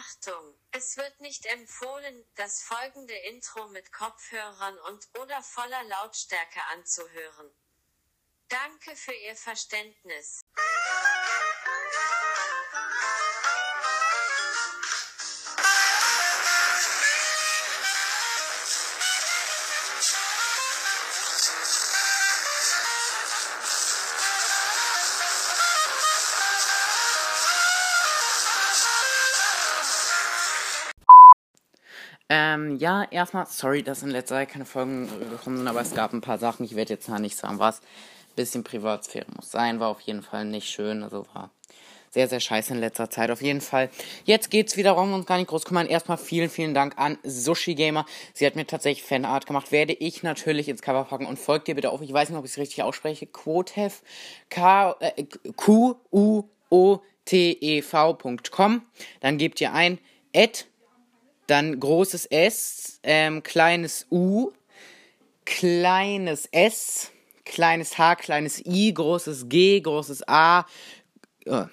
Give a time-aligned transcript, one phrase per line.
[0.00, 7.50] Achtung, es wird nicht empfohlen, das folgende Intro mit Kopfhörern und oder voller Lautstärke anzuhören.
[8.48, 10.40] Danke für Ihr Verständnis.
[32.32, 36.12] Ähm, ja, erstmal, sorry, dass in letzter Zeit keine Folgen gekommen sind, aber es gab
[36.12, 37.80] ein paar Sachen, ich werde jetzt zwar nicht sagen, was.
[38.36, 41.50] Bisschen Privatsphäre muss sein, war auf jeden Fall nicht schön, also war
[42.10, 43.30] sehr, sehr scheiße in letzter Zeit.
[43.30, 43.88] Auf jeden Fall.
[44.24, 45.86] Jetzt geht's wieder, wir uns gar nicht groß kümmern.
[45.86, 48.04] Erstmal vielen, vielen Dank an Sushi Gamer.
[48.34, 49.70] Sie hat mir tatsächlich Fanart gemacht.
[49.70, 52.02] Werde ich natürlich ins Cover packen und folgt ihr bitte auf.
[52.02, 53.26] Ich weiß nicht, ob ich es richtig ausspreche.
[53.26, 54.02] Quotev.
[54.48, 58.82] K, äh, Q, U, O, T, E, V.com.
[59.20, 59.98] Dann gebt ihr ein,
[60.34, 60.66] at
[61.50, 64.52] dann großes S, ähm, kleines U,
[65.44, 67.10] kleines S,
[67.44, 70.64] kleines H, kleines I, großes G, großes A,
[71.46, 71.64] äh,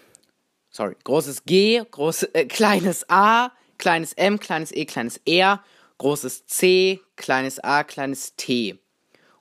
[0.71, 5.63] sorry, großes G, groß, äh, kleines A, kleines M, kleines E, kleines R,
[5.99, 8.79] großes C, kleines A, kleines T.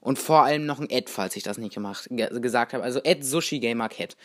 [0.07, 2.85] Und vor allem noch ein Ad, falls ich das nicht gemacht, gesagt habe.
[2.85, 4.17] Also Ad Sushi Gamer Cat.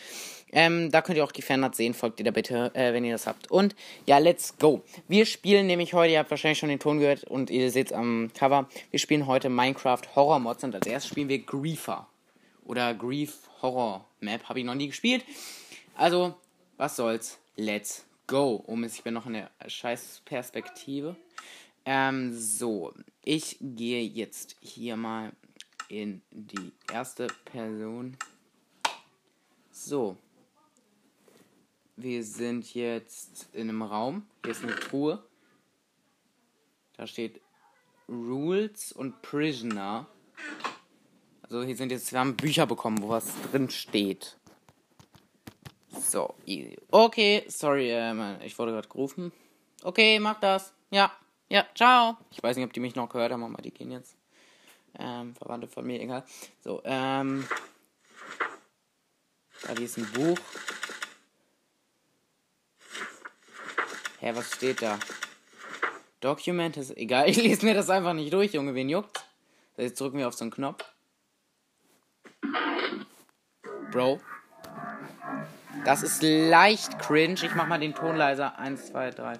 [0.52, 1.96] Ähm, da könnt ihr auch die Fanarts sehen.
[1.96, 3.50] Folgt ihr da bitte, äh, wenn ihr das habt.
[3.50, 4.84] Und ja, let's go.
[5.08, 7.94] Wir spielen nämlich heute, ihr habt wahrscheinlich schon den Ton gehört und ihr seht es
[7.94, 8.70] am Cover.
[8.92, 12.08] Wir spielen heute Minecraft Horror Mods und als erstes spielen wir Griefer.
[12.64, 14.44] Oder Grief Horror Map.
[14.44, 15.26] Habe ich noch nie gespielt.
[15.95, 16.36] Also,
[16.78, 17.40] was soll's.
[17.56, 18.64] Let's go.
[18.68, 21.16] Oh Mist, ich bin noch in der scheiß Perspektive.
[21.86, 22.94] Ähm, so.
[23.23, 25.32] Ich gehe jetzt hier mal
[25.92, 28.16] in die erste Person.
[29.72, 30.16] So.
[31.98, 34.25] Wir sind jetzt in einem Raum.
[34.44, 35.22] Hier ist eine Truhe.
[36.95, 37.42] Da steht
[38.08, 40.08] Rules und Prisoner.
[41.44, 44.37] Also hier sind jetzt, wir haben Bücher bekommen, wo was drin steht.
[45.99, 46.77] So, easy.
[46.89, 49.33] Okay, sorry, äh, ich wurde gerade gerufen.
[49.83, 50.73] Okay, mach das.
[50.89, 51.11] Ja,
[51.49, 52.17] ja, ciao.
[52.32, 54.16] Ich weiß nicht, ob die mich noch gehört haben, aber die gehen jetzt.
[55.00, 56.24] Ähm, Verwandte von mir, egal.
[56.64, 57.48] So, ähm.
[59.64, 60.38] Da ist ein Buch.
[64.20, 65.00] Hä, was steht da?
[66.20, 67.28] Document ist egal.
[67.30, 68.76] Ich lese mir das einfach nicht durch, Junge.
[68.76, 69.26] Wen juckt?
[69.78, 70.86] Jetzt drücken wir auf so einen Knopf.
[73.92, 74.22] Bro.
[75.86, 77.44] Das ist leicht cringe.
[77.44, 78.58] Ich mach mal den Ton leiser.
[78.60, 79.40] Eins, zwei, drei.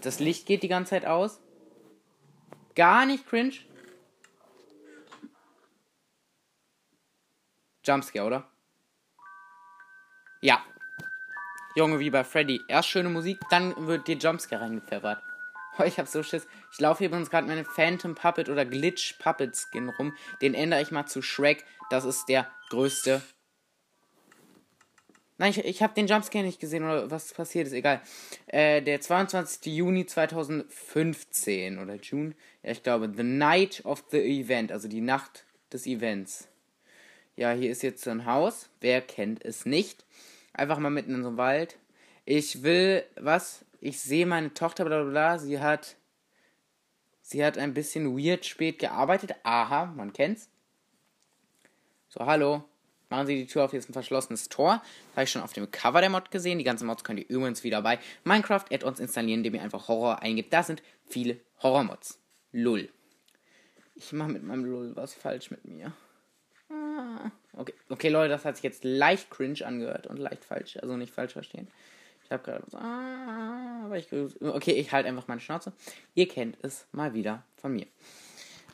[0.00, 1.38] Das Licht geht die ganze Zeit aus.
[2.74, 3.52] Gar nicht cringe.
[7.84, 8.48] Jumpscare, oder?
[10.40, 10.64] Ja.
[11.74, 12.60] Junge, wie bei Freddy.
[12.68, 15.22] Erst schöne Musik, dann wird dir Jumpscare reingepfeffert.
[15.78, 16.46] Oh, ich hab so Schiss.
[16.70, 20.14] Ich laufe hier übrigens gerade meine Phantom Puppet oder Glitch Puppet Skin rum.
[20.42, 21.64] Den ändere ich mal zu Shrek.
[21.88, 23.22] Das ist der größte.
[25.38, 28.02] Nein, ich, ich habe den Jumpscare nicht gesehen oder was passiert ist, egal.
[28.48, 29.74] Äh, der 22.
[29.74, 32.34] Juni 2015 oder June.
[32.62, 36.48] Ja, ich glaube, The Night of the Event, also die Nacht des Events.
[37.36, 38.68] Ja, hier ist jetzt so ein Haus.
[38.80, 40.04] Wer kennt es nicht?
[40.52, 41.78] Einfach mal mitten in so einem Wald.
[42.24, 43.64] Ich will, was?
[43.80, 45.38] Ich sehe meine Tochter, bla bla bla.
[45.38, 45.96] Sie hat.
[47.22, 49.34] Sie hat ein bisschen weird spät gearbeitet.
[49.42, 50.48] Aha, man kennt's.
[52.08, 52.64] So, hallo.
[53.08, 54.82] Machen Sie die Tür auf, hier ist ein verschlossenes Tor.
[54.82, 56.58] Das habe ich schon auf dem Cover der Mod gesehen.
[56.58, 60.20] Die ganzen Mods könnt ihr übrigens wieder bei Minecraft Add-ons installieren, indem ihr einfach Horror
[60.20, 60.52] eingibt.
[60.52, 62.18] Da sind viele Horror-Mods.
[62.52, 62.88] Lull.
[63.94, 65.92] Ich mache mit meinem Lull was falsch mit mir.
[67.54, 67.74] Okay.
[67.90, 70.76] okay, Leute, das hat sich jetzt leicht cringe angehört und leicht falsch.
[70.78, 71.68] Also nicht falsch verstehen.
[72.24, 74.06] Ich habe gerade so, ah, aber ich,
[74.40, 75.72] okay, ich halte einfach meine Schnauze.
[76.14, 77.86] Ihr kennt es mal wieder von mir.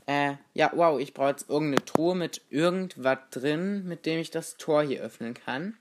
[0.06, 4.56] Äh, ja, wow, ich brauche jetzt irgendeine Truhe mit irgendwas drin, mit dem ich das
[4.56, 5.76] Tor hier öffnen kann.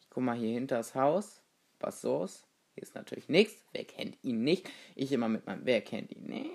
[0.00, 1.42] Ich guck mal hier hinter das Haus.
[1.80, 2.46] Was so's?
[2.74, 3.62] Hier ist natürlich nichts.
[3.72, 4.70] Wer kennt ihn nicht?
[4.94, 6.50] Ich immer mit meinem, wer kennt ihn nicht?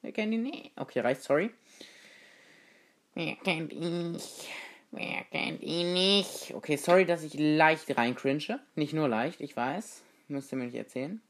[0.00, 0.72] Wer kennt ihn nicht?
[0.76, 1.50] Okay, reicht, sorry.
[3.14, 4.48] Wer kennt ihn nicht?
[4.90, 6.52] Wer kennt ihn nicht?
[6.54, 8.60] Okay, sorry, dass ich leicht reincringe.
[8.74, 10.02] Nicht nur leicht, ich weiß.
[10.28, 11.20] Müsst ihr mir nicht erzählen.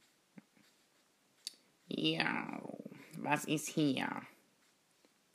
[1.87, 2.63] Ja,
[3.19, 4.09] was ist hier?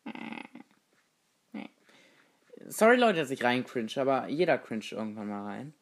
[0.06, 1.68] Äh,
[2.68, 5.74] sorry, Leute, dass ich reincringe, aber jeder cringe irgendwann mal rein.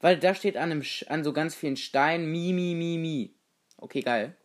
[0.00, 3.34] Weil da steht an, einem, an so ganz vielen Steinen Mi, Mi, Mi, Mi.
[3.76, 4.36] Okay, geil.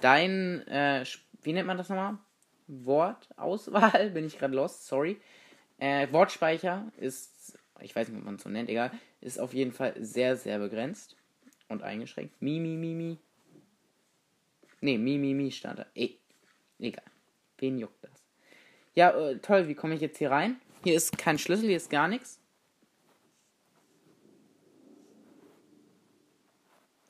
[0.00, 1.04] Dein, äh,
[1.42, 2.18] wie nennt man das nochmal?
[2.70, 5.20] Wortauswahl, bin ich gerade lost, sorry.
[5.78, 8.92] Äh, Wortspeicher ist, ich weiß nicht, ob man es so nennt, egal.
[9.20, 11.16] ist auf jeden Fall sehr, sehr begrenzt
[11.68, 12.40] und eingeschränkt.
[12.40, 13.18] Mi, mi, mi, mi.
[14.80, 15.84] Ne, mi, mi, mi stand.
[15.94, 16.16] E
[16.78, 17.04] egal.
[17.58, 18.24] Wen juckt das?
[18.94, 20.60] Ja, äh, toll, wie komme ich jetzt hier rein?
[20.84, 22.40] Hier ist kein Schlüssel, hier ist gar nichts.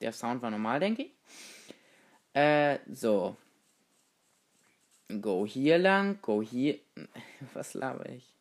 [0.00, 1.14] Der Sound war normal, denke ich.
[2.32, 3.36] Äh, so.
[5.20, 6.78] Go hier lang, go hier.
[7.54, 8.32] Was laber ich?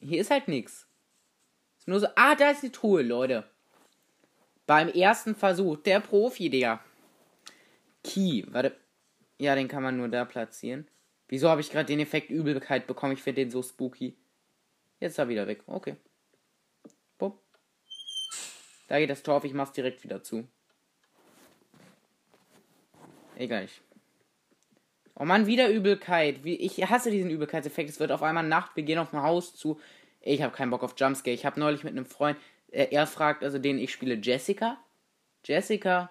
[0.00, 0.86] Hier ist halt nichts.
[1.78, 2.06] Ist nur so.
[2.16, 3.44] Ah, da ist die Truhe, Leute.
[4.66, 5.76] Beim ersten Versuch.
[5.78, 6.82] Der Profi, Digga.
[8.04, 8.44] Key.
[8.48, 8.76] Warte.
[9.38, 10.88] Ja, den kann man nur da platzieren.
[11.28, 13.12] Wieso habe ich gerade den Effekt Übelkeit bekommen?
[13.12, 14.16] Ich finde den so spooky.
[14.98, 15.62] Jetzt ist er wieder weg.
[15.66, 15.96] Okay.
[17.18, 17.42] Bup.
[18.88, 19.44] Da geht das Tor auf.
[19.44, 20.48] Ich mach's direkt wieder zu.
[23.38, 23.68] Egal.
[25.14, 26.42] Oh man, wieder Übelkeit.
[26.42, 27.88] Wie, ich hasse diesen Übelkeitseffekt.
[27.88, 28.72] Es wird auf einmal Nacht.
[28.74, 29.80] Wir gehen auf ein Haus zu.
[30.20, 31.34] Ich habe keinen Bock auf Jumpscare.
[31.34, 32.36] Ich habe neulich mit einem Freund.
[32.72, 34.78] Äh, er fragt, also den ich spiele, Jessica.
[35.44, 36.10] Jessica.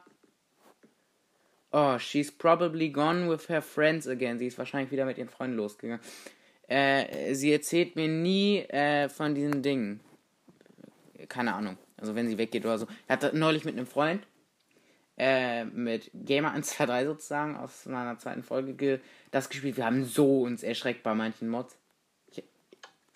[1.73, 4.39] Oh, she's probably gone with her friends again.
[4.39, 5.99] Sie ist wahrscheinlich wieder mit ihren Freunden losgegangen.
[6.69, 9.99] Äh, sie erzählt mir nie äh, von diesen Dingen.
[11.27, 11.77] Keine Ahnung.
[11.97, 12.87] Also wenn sie weggeht oder so.
[13.07, 14.25] Er hat neulich mit einem Freund
[15.17, 19.77] äh, mit Gamer 123 sozusagen aus meiner zweiten Folge das gespielt.
[19.77, 21.75] Wir haben so uns erschreckt bei manchen Mods.
[22.31, 22.43] Ich,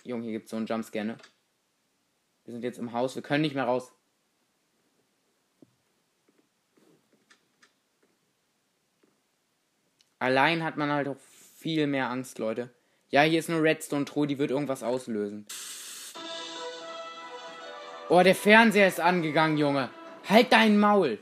[0.03, 1.17] Junge, hier gibt es so einen Jumpscare, ne?
[2.45, 3.91] Wir sind jetzt im Haus, wir können nicht mehr raus.
[10.17, 11.17] Allein hat man halt auch
[11.55, 12.69] viel mehr Angst, Leute.
[13.09, 15.45] Ja, hier ist nur Redstone Truhe, die wird irgendwas auslösen.
[18.09, 19.89] Oh, der Fernseher ist angegangen, Junge.
[20.27, 21.19] Halt dein Maul.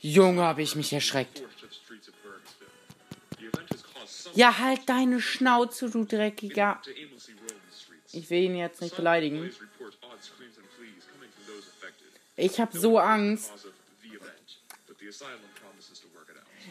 [0.00, 1.42] Junge, hab ich mich erschreckt.
[4.34, 6.80] Ja, halt deine Schnauze, du Dreckiger.
[8.12, 9.50] Ich will ihn jetzt nicht beleidigen.
[12.36, 13.52] Ich hab so Angst.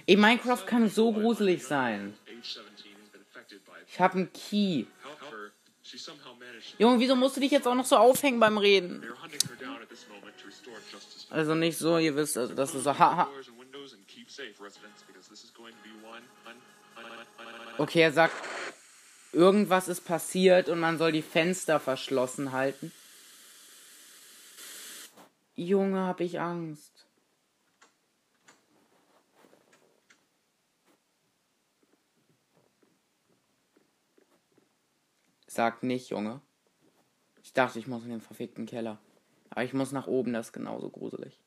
[0.06, 2.14] Ey, Minecraft kann so gruselig sein.
[3.88, 4.86] Ich hab einen Key.
[6.78, 9.04] Junge, wieso musst du dich jetzt auch noch so aufhängen beim Reden?
[11.30, 13.30] Also nicht so, ihr wisst, also das ist so, haha.
[17.78, 18.36] Okay, er sagt,
[19.34, 22.92] irgendwas ist passiert und man soll die Fenster verschlossen halten.
[25.56, 26.95] Junge, hab ich Angst.
[35.56, 36.42] Sag nicht, Junge.
[37.42, 39.00] Ich dachte, ich muss in den verfickten Keller.
[39.50, 41.40] Aber ich muss nach oben, das ist genauso gruselig.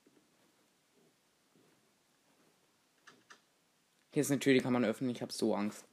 [4.15, 5.11] Hier ist eine Tür, die kann man öffnen.
[5.11, 5.87] Ich habe so Angst.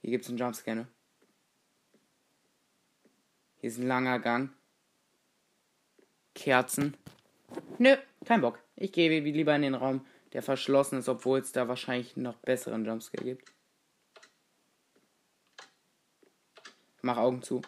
[0.00, 0.88] Hier gibt es einen Jumpscanner.
[3.58, 4.50] Hier ist ein langer Gang.
[6.34, 6.96] Kerzen.
[7.78, 7.94] Nö,
[8.24, 8.58] kein Bock.
[8.74, 12.84] Ich gehe lieber in den Raum, der verschlossen ist, obwohl es da wahrscheinlich noch besseren
[12.84, 13.53] Jumpscare gibt.
[17.04, 17.60] Mach Augen zu.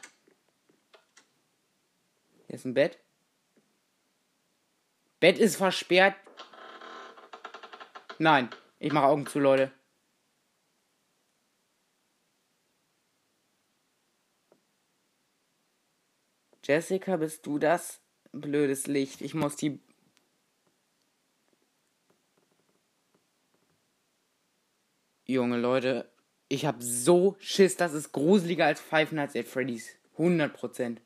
[2.47, 2.99] Hier ist ein Bett.
[5.21, 6.17] Bett ist versperrt.
[8.19, 8.49] Nein,
[8.79, 9.71] ich mache Augen zu, Leute.
[16.65, 18.01] Jessica, bist du das?
[18.33, 19.21] Blödes Licht.
[19.21, 19.83] Ich muss die.
[25.27, 26.11] Junge Leute,
[26.49, 29.91] ich hab so Schiss, das ist gruseliger als Five Nights at Freddy's.
[30.19, 30.99] 100%.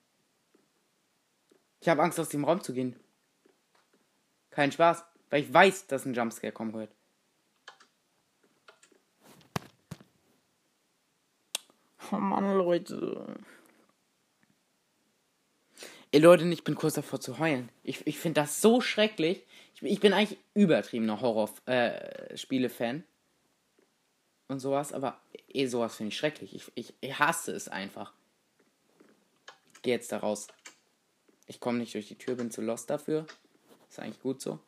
[1.81, 2.97] Ich habe Angst, aus dem Raum zu gehen.
[4.51, 6.91] Kein Spaß, weil ich weiß, dass ein Jumpscare kommen wird.
[12.13, 13.37] Oh Mann, Leute.
[16.13, 17.71] Ey, Leute, ich bin kurz davor zu heulen.
[17.85, 19.47] Ich, ich finde das so schrecklich.
[19.75, 22.97] Ich, ich bin eigentlich übertriebener Horror-Spiele-Fan.
[22.97, 23.03] Äh,
[24.51, 26.55] und sowas, aber eh sowas finde ich schrecklich.
[26.55, 28.13] Ich, ich, ich hasse es einfach.
[29.83, 30.49] Geh jetzt da raus.
[31.47, 33.27] Ich komme nicht durch die Tür, bin zu lost dafür.
[33.89, 34.59] Ist eigentlich gut so.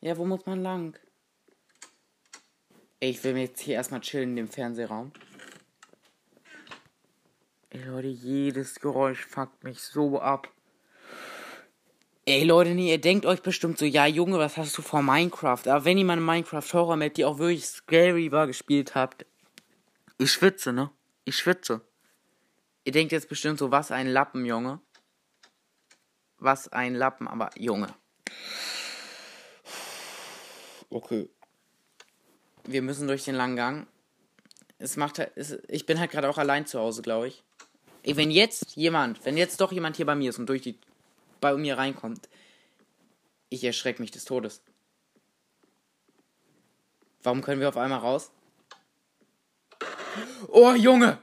[0.00, 0.98] Ja, wo muss man lang?
[3.10, 5.12] Ich will mir jetzt hier erstmal chillen in dem Fernsehraum.
[7.68, 10.48] Ey, Leute, jedes Geräusch fuckt mich so ab.
[12.24, 15.60] Ey Leute, nee, ihr denkt euch bestimmt so, ja Junge, was hast du vor Minecraft?
[15.66, 19.26] Aber wenn ihr mal eine Minecraft Horror Map, die auch wirklich scary war, gespielt habt,
[20.16, 20.90] ich schwitze, ne?
[21.26, 21.82] Ich schwitze.
[22.84, 24.80] Ihr denkt jetzt bestimmt so, was ein Lappen, Junge.
[26.38, 27.94] Was ein Lappen, aber Junge.
[30.88, 31.28] Okay.
[32.66, 33.86] Wir müssen durch den langen Gang.
[34.78, 37.42] Es macht halt, es, ich bin halt gerade auch allein zu Hause, glaube ich.
[38.02, 40.78] Ey, wenn jetzt jemand, wenn jetzt doch jemand hier bei mir ist und durch die,
[41.40, 42.28] bei mir reinkommt,
[43.48, 44.62] ich erschrecke mich des Todes.
[47.22, 48.30] Warum können wir auf einmal raus?
[50.48, 51.18] Oh, Junge!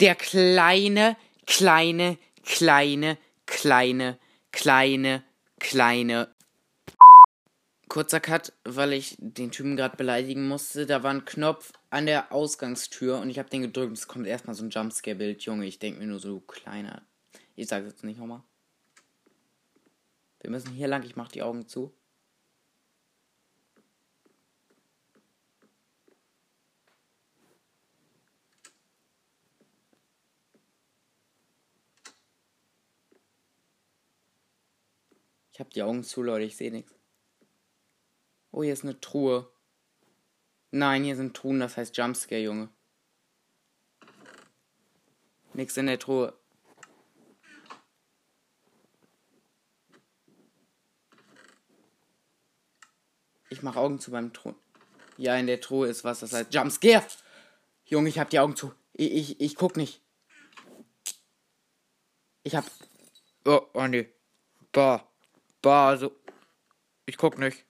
[0.00, 1.16] Der kleine,
[1.46, 4.18] kleine, kleine, kleine,
[4.50, 5.22] kleine,
[5.60, 6.33] kleine.
[7.94, 10.84] Kurzer Cut, weil ich den Typen gerade beleidigen musste.
[10.84, 14.56] Da war ein Knopf an der Ausgangstür und ich habe den gedrückt es kommt erstmal
[14.56, 15.42] so ein Jumpscare-Bild.
[15.42, 17.02] Junge, ich denke mir nur so, kleiner.
[17.54, 18.42] Ich sag's jetzt nicht nochmal.
[20.40, 21.94] Wir müssen hier lang, ich mach die Augen zu.
[35.52, 37.03] Ich habe die Augen zu, Leute, ich sehe nichts.
[38.56, 39.50] Oh, hier ist eine Truhe.
[40.70, 42.68] Nein, hier sind Truhen, das heißt Jumpscare, Junge.
[45.54, 46.32] Nix in der Truhe.
[53.50, 54.54] Ich mache Augen zu beim Truhen.
[55.16, 57.04] Ja, in der Truhe ist was, das heißt Jumpscare.
[57.86, 58.72] Junge, ich hab die Augen zu.
[58.92, 60.00] Ich, ich, ich guck nicht.
[62.44, 62.64] Ich hab.
[63.46, 64.08] Oh, oh nee.
[64.70, 65.08] Bah.
[65.60, 66.12] Bah, also.
[67.04, 67.64] Ich guck nicht.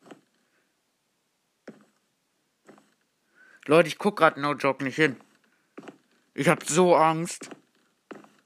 [3.66, 5.18] Leute, ich guck grad No Joke nicht hin.
[6.34, 7.50] Ich hab so Angst.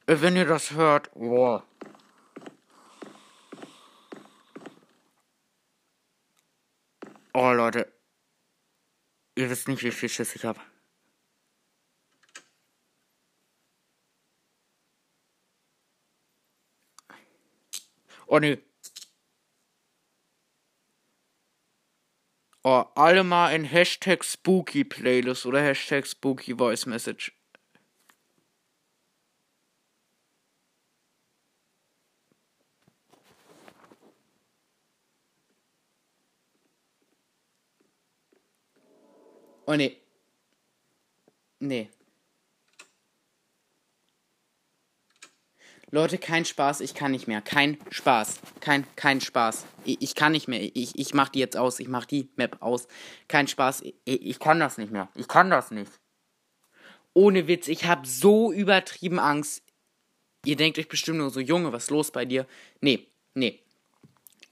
[0.07, 1.11] Wenn ihr das hört.
[1.15, 1.67] Boah.
[7.35, 7.93] Oh, Leute.
[9.35, 10.59] Ihr wisst nicht, wie viel Schiss ich hab.
[18.27, 18.68] Oh nee.
[22.65, 27.33] Oh, alle mal in Hashtag Spooky Playlist oder Hashtag Spooky Voice Message.
[39.67, 39.97] Oh nee.
[41.61, 41.89] Nee.
[45.91, 47.41] Leute, kein Spaß, ich kann nicht mehr.
[47.41, 48.41] Kein Spaß.
[48.61, 49.65] Kein, kein Spaß.
[49.85, 50.61] Ich, ich kann nicht mehr.
[50.75, 51.81] Ich, ich mach die jetzt aus.
[51.81, 52.89] Ich mach die Map aus.
[53.27, 53.83] Kein Spaß.
[53.83, 55.09] Ich, ich kann das nicht mehr.
[55.15, 55.91] Ich kann das nicht.
[57.15, 59.63] Ohne Witz, ich hab so übertrieben Angst.
[60.45, 62.47] Ihr denkt euch bestimmt nur so, Junge, was ist los bei dir?
[62.81, 63.59] Nee, nee.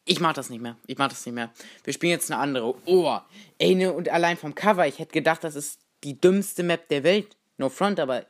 [0.07, 0.76] Ich mach das nicht mehr.
[0.87, 1.52] Ich mach das nicht mehr.
[1.85, 2.75] Wir spielen jetzt eine andere.
[2.87, 3.19] Oh,
[3.59, 7.05] ey, ne, und allein vom Cover, ich hätte gedacht, das ist die dümmste Map der
[7.05, 7.37] Welt.
[7.59, 8.25] No front, aber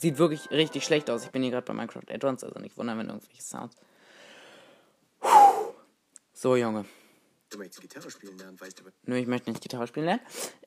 [0.00, 1.24] Sieht wirklich richtig schlecht aus.
[1.24, 3.76] Ich bin hier gerade bei Minecraft Add-ons, also nicht wundern, wenn irgendwelche Sounds.
[6.32, 6.86] So, Junge.
[7.50, 8.84] Du möchtest Gitarre spielen lernen, weißt du?
[9.04, 10.22] Nö, ich möchte nicht Gitarre spielen lernen.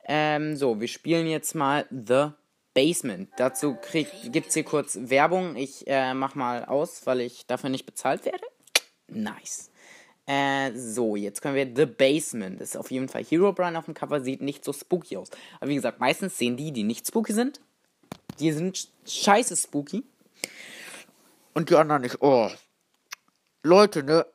[0.06, 2.28] Ähm, so, wir spielen jetzt mal The
[2.76, 3.32] Basement.
[3.38, 3.76] Dazu
[4.26, 5.56] gibt es hier kurz Werbung.
[5.56, 8.46] Ich äh, mach mal aus, weil ich dafür nicht bezahlt werde.
[9.08, 9.72] Nice.
[10.28, 12.62] Äh, so, jetzt können wir The Basement.
[12.62, 15.32] Das ist auf jeden Fall Hero Brian auf dem Cover, sieht nicht so spooky aus.
[15.60, 17.62] Aber wie gesagt, meistens sehen die, die nicht spooky sind,
[18.40, 20.04] die sind scheiße spooky.
[21.54, 22.22] Und die anderen nicht.
[22.22, 22.50] Oh.
[23.64, 24.26] Leute, ne?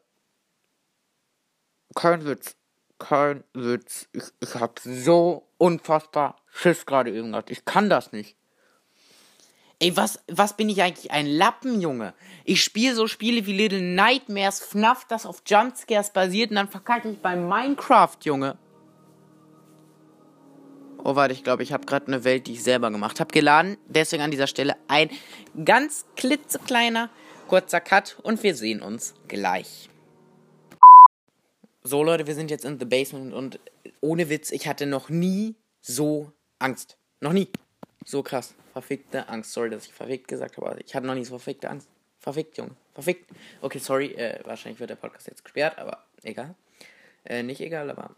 [1.95, 2.55] Kein Witz.
[2.99, 4.09] Kein Witz.
[4.13, 7.51] Ich, ich hab so unfassbar Schiss gerade gehabt.
[7.51, 8.37] Ich kann das nicht.
[9.81, 11.13] Ey, was, was bin ich eigentlich?
[11.13, 12.13] Ein Lappen, Junge.
[12.45, 17.11] Ich spiele so Spiele wie Little Nightmares, FNAF, das auf Jumpscares basiert und dann verkacke
[17.11, 18.59] ich bei Minecraft, Junge.
[21.05, 23.79] Oh, warte, ich glaube, ich habe gerade eine Welt, die ich selber gemacht habe, geladen.
[23.87, 25.11] Deswegen an dieser Stelle ein
[25.65, 27.09] ganz klitzekleiner,
[27.47, 29.89] kurzer Cut und wir sehen uns gleich.
[31.83, 33.61] So, Leute, wir sind jetzt in The Basement und
[34.01, 36.99] ohne Witz, ich hatte noch nie so Angst.
[37.21, 37.49] Noch nie.
[38.05, 38.55] So krass.
[38.73, 39.53] Verfickte Angst.
[39.53, 41.89] Sorry, dass ich verfickt gesagt habe, aber ich hatte noch nie so verfickte Angst.
[42.19, 42.73] Verfickt, Junge.
[42.93, 43.31] Verfickt.
[43.61, 46.55] Okay, sorry, äh, wahrscheinlich wird der Podcast jetzt gesperrt, aber egal.
[47.25, 48.17] Äh, nicht egal, aber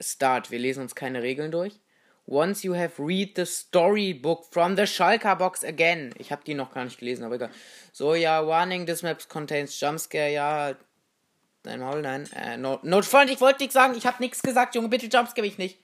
[0.00, 0.50] Start.
[0.50, 1.80] Wir lesen uns keine Regeln durch.
[2.26, 6.14] Once you have read the storybook from the Schalker box again.
[6.18, 7.50] Ich habe die noch gar nicht gelesen, aber egal.
[7.92, 10.74] So, ja, warning, this map contains jumpscare, ja.
[11.64, 12.28] Nein, Maul, nein.
[12.34, 13.94] Äh, no, Notfreund, ich wollte nichts sagen.
[13.96, 15.78] Ich habe nichts gesagt, Junge, bitte jumpscare ich nicht.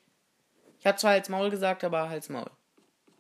[0.79, 2.51] Ich habe zwar Hals Maul gesagt, aber Hals Maul.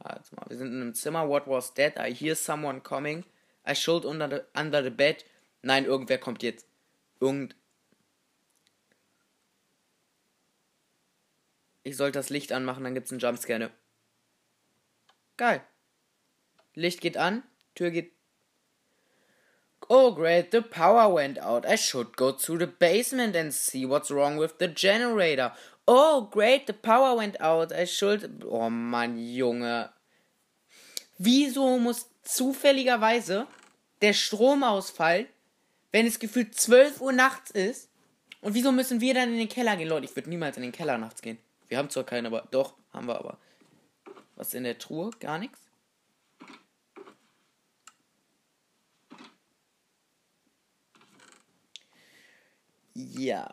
[0.05, 1.27] Hals Wir sind in einem Zimmer.
[1.27, 1.95] What was that?
[1.99, 3.25] I hear someone coming.
[3.67, 5.25] I should under the, under the bed.
[5.63, 6.67] Nein, irgendwer kommt jetzt.
[7.21, 7.57] Irgend.
[11.85, 13.71] Ich sollte das Licht anmachen, dann gibt's einen Jumpscare.
[15.37, 15.63] Geil.
[16.75, 17.43] Licht geht an,
[17.75, 18.13] Tür geht.
[19.89, 21.67] Oh great, the power went out.
[21.67, 25.53] I should go to the basement and see what's wrong with the generator.
[25.87, 27.71] Oh great, the power went out.
[27.71, 28.45] I should.
[28.45, 29.91] Oh Mann, Junge.
[31.19, 33.47] Wieso muss zufälligerweise
[34.01, 35.27] der Strom ausfallen,
[35.93, 37.91] wenn es gefühlt 12 Uhr nachts ist?
[38.41, 39.89] Und wieso müssen wir dann in den Keller gehen?
[39.89, 41.39] Leute, ich würde niemals in den Keller nachts gehen.
[41.69, 43.39] Wir haben zwar keinen, aber doch, haben wir aber.
[44.37, 45.11] Was in der Truhe?
[45.21, 45.61] Gar nichts?
[52.95, 53.53] Ja.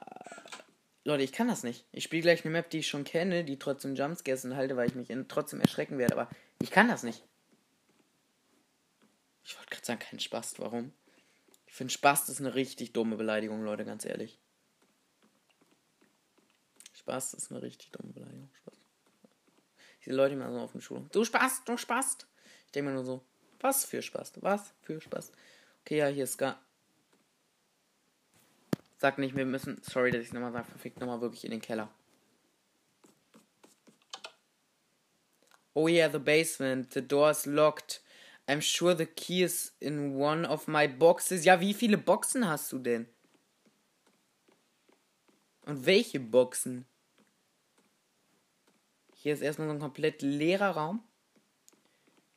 [1.04, 1.86] Leute, ich kann das nicht.
[1.92, 4.96] Ich spiele gleich eine Map, die ich schon kenne, die trotzdem Jumpscares halte, weil ich
[4.96, 6.30] mich trotzdem erschrecken werde, aber
[6.62, 7.24] ich kann das nicht.
[9.44, 10.60] Ich wollte gerade sagen, kein Spaß.
[10.60, 10.94] Warum?
[11.66, 14.41] Ich finde, Spaß ist eine richtig dumme Beleidigung, Leute, ganz ehrlich.
[17.02, 18.50] Spaß ist eine richtig dumme Beleidigung.
[18.62, 18.76] Spaß.
[20.06, 21.10] Diese Leute immer so auf dem Schulung.
[21.12, 22.18] Du Spaß, du Spaß.
[22.68, 23.24] Ich denke mir nur so,
[23.60, 24.34] was für Spaß?
[24.42, 25.32] Was für Spaß?
[25.82, 26.60] Okay, ja, hier ist gar.
[28.98, 29.82] Sag nicht, wir müssen.
[29.82, 31.90] Sorry, dass ich nochmal sage, verfickt nochmal wirklich in den Keller.
[35.74, 36.94] Oh yeah, the basement.
[36.94, 38.02] The door is locked.
[38.48, 41.46] I'm sure the key is in one of my boxes.
[41.46, 43.08] Ja, wie viele Boxen hast du denn?
[45.66, 46.86] Und welche Boxen?
[49.22, 51.04] Hier ist erstmal so ein komplett leerer Raum.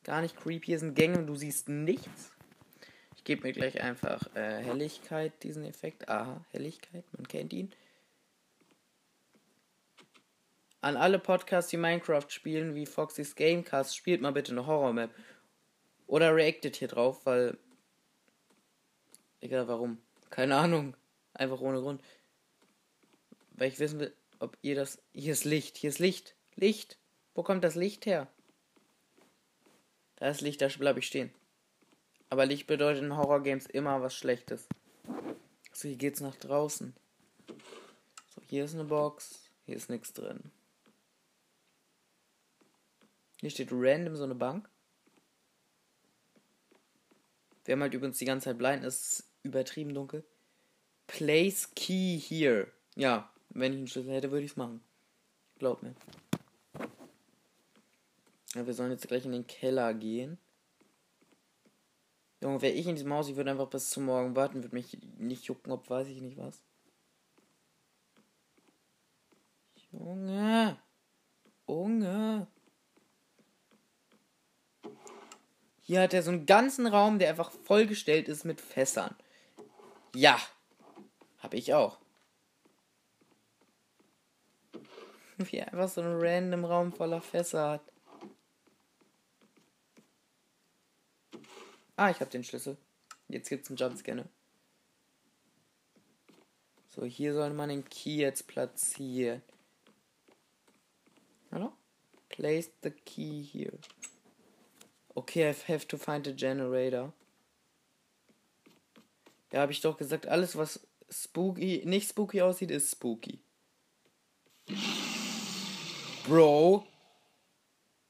[0.03, 0.67] Gar nicht creepy.
[0.67, 2.31] Hier sind Gänge und du siehst nichts.
[3.15, 6.07] Ich gebe mir gleich einfach äh, Helligkeit, diesen Effekt.
[6.09, 7.73] Aha, Helligkeit, man kennt ihn.
[10.79, 15.09] An alle Podcasts, die Minecraft spielen, wie Foxys Gamecast, spielt mal bitte eine Horror-Map.
[16.05, 17.57] Oder reactet hier drauf, weil.
[19.41, 19.97] Egal warum.
[20.29, 20.95] Keine Ahnung.
[21.33, 21.99] Einfach ohne Grund.
[23.53, 25.01] Weil ich wissen will, ob ihr das.
[25.13, 26.35] Hier ist Licht, hier ist Licht.
[26.55, 26.97] Licht.
[27.33, 28.27] Wo kommt das Licht her?
[30.15, 31.33] Da ist Licht, da bleibe ich stehen.
[32.29, 34.67] Aber Licht bedeutet in Horror-Games immer was Schlechtes.
[35.73, 36.95] So, hier geht's nach draußen.
[38.33, 39.49] So, hier ist eine Box.
[39.65, 40.51] Hier ist nichts drin.
[43.41, 44.69] Hier steht random so eine Bank.
[47.65, 50.23] Wir haben halt übrigens die ganze Zeit blind, es ist übertrieben dunkel.
[51.07, 52.71] Place Key here.
[52.95, 54.81] Ja, wenn ich einen Schlüssel hätte, würde ich es machen.
[55.57, 55.95] Glaub mir.
[58.55, 60.37] Ja, wir sollen jetzt gleich in den Keller gehen.
[62.41, 64.97] Junge, wäre ich in diesem Haus, ich würde einfach bis zum Morgen warten, würde mich
[65.17, 66.63] nicht jucken, ob weiß ich nicht was.
[69.91, 70.77] Junge.
[71.67, 72.47] Junge.
[75.81, 79.15] Hier hat er so einen ganzen Raum, der einfach vollgestellt ist mit Fässern.
[80.15, 80.39] Ja.
[81.39, 81.99] Hab ich auch.
[85.37, 87.94] Wie er einfach so einen random Raum voller Fässer hat.
[91.95, 92.77] Ah, ich habe den Schlüssel.
[93.27, 94.25] Jetzt gibt's einen Jumpscanner.
[96.89, 99.41] So, hier soll man den Key jetzt platzieren.
[101.51, 101.71] Hallo?
[102.29, 103.77] Place the key here.
[105.13, 107.13] Okay, I have to find a generator.
[109.51, 113.39] Ja, habe ich doch gesagt, alles was spooky, nicht spooky aussieht, ist spooky.
[116.27, 116.85] Bro.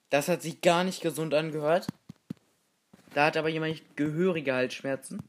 [0.10, 1.88] Das hat sich gar nicht gesund angehört.
[3.16, 5.24] Da hat aber jemand gehörige Halsschmerzen.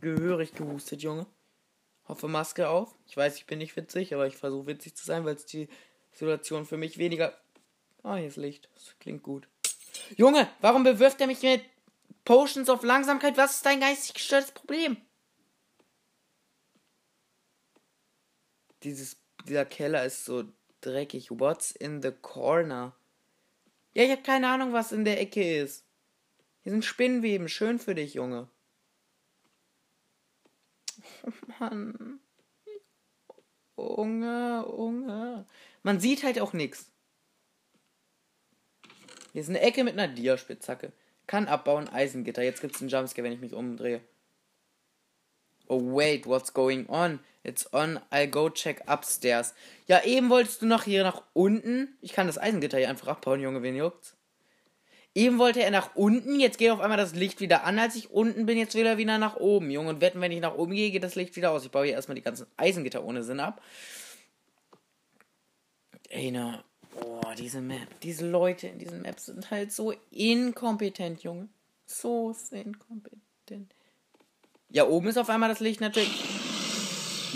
[0.00, 1.26] Gehörig gehustet, Junge.
[2.08, 2.92] Hoffe Maske auf.
[3.06, 5.68] Ich weiß, ich bin nicht witzig, aber ich versuche witzig zu sein, weil es die
[6.10, 7.38] Situation für mich weniger.
[8.02, 8.68] Ah, hier ist Licht.
[8.74, 9.46] Das klingt gut.
[10.16, 11.62] Junge, warum bewirft er mich mit
[12.24, 13.36] Potions of Langsamkeit?
[13.36, 14.96] Was ist dein geistig gestörtes Problem?
[18.82, 20.42] Dieses, dieser Keller ist so
[20.80, 21.30] dreckig.
[21.30, 22.96] What's in the corner?
[23.94, 25.84] Ja, ich habe keine Ahnung, was in der Ecke ist.
[26.62, 27.48] Hier sind Spinnweben.
[27.48, 28.48] Schön für dich, Junge.
[31.24, 32.20] Oh Mann.
[33.76, 35.46] Junge, Junge.
[35.82, 36.90] Man sieht halt auch nichts.
[39.32, 40.92] Hier ist eine Ecke mit einer Diaspitzhacke.
[41.26, 42.42] Kann abbauen, Eisengitter.
[42.42, 44.00] Jetzt gibt's einen Jumpscare, wenn ich mich umdrehe.
[45.68, 47.20] Oh wait, what's going on?
[47.44, 49.54] It's on, I'll go check upstairs.
[49.86, 51.96] Ja, eben wolltest du noch hier nach unten.
[52.00, 54.17] Ich kann das Eisengitter hier einfach abbauen, Junge, wen juckt's?
[55.18, 58.08] Eben wollte er nach unten, jetzt geht auf einmal das Licht wieder an, als ich
[58.12, 59.68] unten bin, jetzt will er wieder nach oben.
[59.68, 61.64] Junge, und wetten, wenn ich nach oben gehe, geht das Licht wieder aus.
[61.64, 63.60] Ich baue hier erstmal die ganzen Eisengitter ohne Sinn ab.
[66.08, 66.62] Ey, na.
[66.92, 71.48] Boah, diese Map, diese Leute in diesen Maps sind halt so inkompetent, Junge.
[71.84, 73.74] So inkompetent.
[74.68, 76.14] Ja, oben ist auf einmal das Licht natürlich.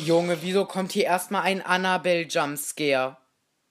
[0.06, 3.16] Junge, wieso kommt hier erstmal ein Annabelle Jumpscare?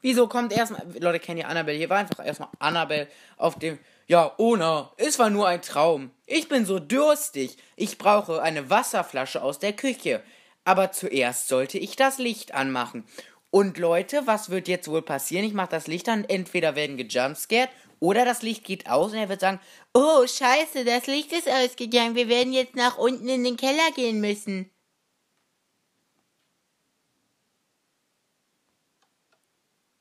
[0.01, 0.85] Wieso kommt erstmal.
[0.99, 1.77] Leute, kennt ihr Annabelle?
[1.77, 3.79] Hier war einfach erstmal Annabelle auf dem.
[4.07, 6.11] Ja, Ona, es war nur ein Traum.
[6.25, 7.57] Ich bin so durstig.
[7.75, 10.23] Ich brauche eine Wasserflasche aus der Küche.
[10.65, 13.05] Aber zuerst sollte ich das Licht anmachen.
[13.49, 15.45] Und Leute, was wird jetzt wohl passieren?
[15.45, 16.25] Ich mache das Licht an.
[16.25, 19.59] Entweder werden gejumpscared oder das Licht geht aus und er wird sagen,
[19.93, 22.15] oh scheiße, das Licht ist ausgegangen.
[22.15, 24.71] Wir werden jetzt nach unten in den Keller gehen müssen.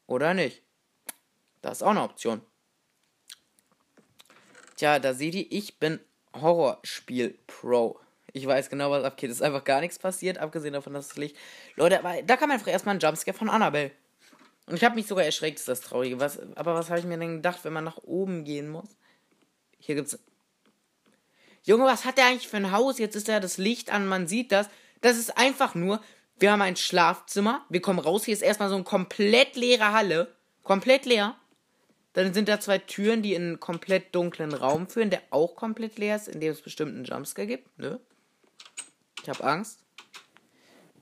[0.07, 0.63] Oder nicht?
[1.63, 2.43] Das ist auch eine Option.
[4.81, 6.01] Tja, da seht ihr, ich bin
[6.33, 8.01] Horrorspiel-Pro.
[8.33, 9.29] Ich weiß genau, was abgeht.
[9.29, 11.37] Es ist einfach gar nichts passiert, abgesehen davon, dass das Licht.
[11.77, 13.90] Leute, aber da kam einfach erstmal ein Jumpscare von Annabelle.
[14.64, 16.19] Und ich habe mich sogar erschreckt, ist das Traurige.
[16.19, 18.88] Was, aber was habe ich mir denn gedacht, wenn man nach oben gehen muss?
[19.79, 20.19] Hier gibt's.
[21.62, 22.97] Junge, was hat der eigentlich für ein Haus?
[22.97, 24.71] Jetzt ist ja das Licht an, man sieht das.
[25.03, 26.01] Das ist einfach nur,
[26.38, 27.66] wir haben ein Schlafzimmer.
[27.69, 28.25] Wir kommen raus.
[28.25, 30.35] Hier ist erstmal so eine komplett leere Halle.
[30.62, 31.37] Komplett leer.
[32.12, 35.99] Dann sind da zwei Türen, die in einen komplett dunklen Raum führen, der auch komplett
[35.99, 37.79] leer ist, in dem es bestimmt einen Jumpscare gibt.
[37.79, 38.01] Ne?
[39.23, 39.85] Ich habe Angst.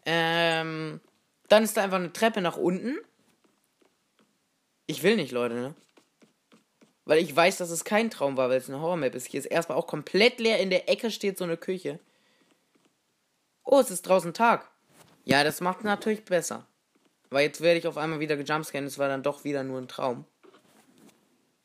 [0.05, 1.01] Ähm,
[1.49, 2.99] dann ist da einfach eine Treppe nach unten.
[4.87, 5.75] Ich will nicht, Leute, ne?
[7.05, 9.27] Weil ich weiß, dass es kein Traum war, weil es eine Horrormap ist.
[9.27, 10.61] Hier ist erstmal auch komplett leer.
[10.61, 12.01] In der Ecke steht so eine Küche.
[13.64, 14.71] Oh, es ist draußen Tag.
[15.25, 16.66] Ja, das macht natürlich besser.
[17.31, 18.87] Weil jetzt werde ich auf einmal wieder gejumpscannen.
[18.87, 20.27] Es war dann doch wieder nur ein Traum.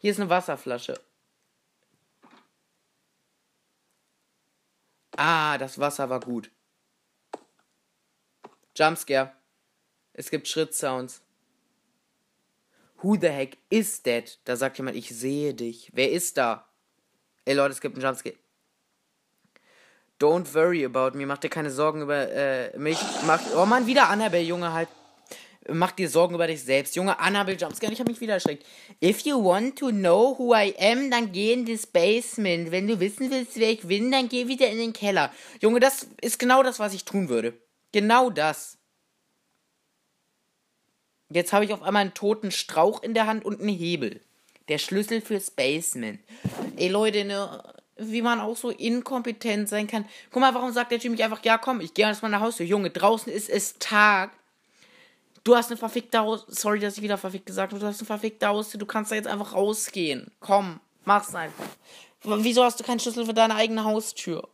[0.03, 0.99] Hier ist eine Wasserflasche.
[5.15, 6.51] Ah, das Wasser war gut.
[8.75, 9.31] Jumpscare.
[10.11, 11.21] Es gibt Schrittsounds.
[12.97, 14.39] Who the heck is that?
[14.43, 15.89] Da sagt jemand, ich sehe dich.
[15.93, 16.67] Wer ist da?
[17.45, 18.35] Ey Leute, es gibt einen Jumpscare.
[20.19, 21.25] Don't worry about me.
[21.25, 22.99] Mach dir keine Sorgen über äh, mich.
[23.25, 24.89] Mach, oh Mann, wieder Annabelle, Junge, halt.
[25.69, 26.95] Mach dir Sorgen über dich selbst.
[26.95, 28.65] Junge, Annabelle Jumpscare, ich hab mich wieder erschreckt.
[29.01, 32.71] If you want to know who I am, dann geh in das Basement.
[32.71, 35.31] Wenn du wissen willst, wer ich bin, dann geh wieder in den Keller.
[35.61, 37.53] Junge, das ist genau das, was ich tun würde.
[37.93, 38.77] Genau das.
[41.29, 44.21] Jetzt habe ich auf einmal einen toten Strauch in der Hand und einen Hebel.
[44.67, 46.19] Der Schlüssel fürs Basement.
[46.75, 47.63] Ey Leute, ne,
[47.97, 50.05] wie man auch so inkompetent sein kann.
[50.31, 52.63] Guck mal, warum sagt der nicht einfach, ja komm, ich gehe erstmal nach Hause.
[52.63, 54.31] Junge, draußen ist es Tag.
[55.43, 56.45] Du hast eine verfickte Haus.
[56.47, 57.79] Sorry, dass ich wieder verfickt gesagt habe.
[57.79, 58.71] Du hast eine verfickte Haus.
[58.71, 60.31] Du kannst da jetzt einfach rausgehen.
[60.39, 61.65] Komm, mach's einfach.
[62.23, 64.47] Wieso hast du keinen Schlüssel für deine eigene Haustür?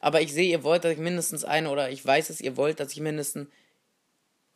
[0.00, 2.78] Aber ich sehe, ihr wollt, dass ich mindestens eine, oder ich weiß es, ihr wollt,
[2.80, 3.48] dass ich mindestens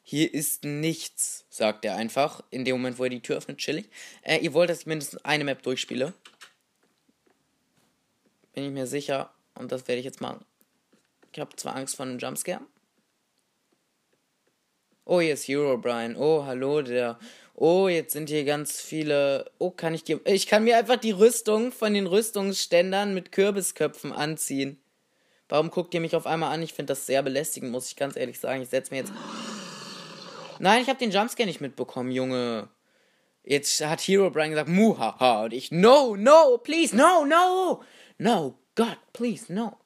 [0.03, 2.43] hier ist nichts, sagt er einfach.
[2.51, 3.89] In dem Moment, wo er die Tür öffnet, chillig.
[4.23, 6.13] Äh, ihr wollt, dass ich mindestens eine Map durchspiele.
[8.53, 9.33] Bin ich mir sicher.
[9.55, 10.45] Und das werde ich jetzt machen.
[11.33, 12.61] Ich habe zwar Angst vor einem Jumpscare.
[15.13, 16.15] Oh, hier ist Hero Brian.
[16.15, 17.19] Oh, hallo, der.
[17.57, 19.51] Oh, jetzt sind hier ganz viele.
[19.59, 20.21] Oh, kann ich dir.
[20.25, 24.81] Ich kann mir einfach die Rüstung von den Rüstungsständern mit Kürbisköpfen anziehen.
[25.49, 26.63] Warum guckt ihr mich auf einmal an?
[26.63, 28.63] Ich finde das sehr belästigend, muss ich ganz ehrlich sagen.
[28.63, 29.13] Ich setze mir jetzt.
[30.61, 32.69] Nein, ich habe den Jumpscare nicht mitbekommen, Junge.
[33.43, 35.43] Jetzt hat Hero Brian gesagt, muhaha.
[35.47, 37.83] Und ich, no, no, please, no, no.
[38.19, 39.77] No, God, please, no.